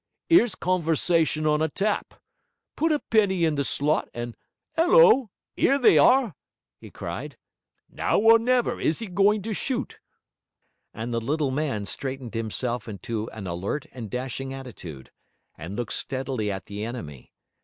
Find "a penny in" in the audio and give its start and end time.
2.91-3.53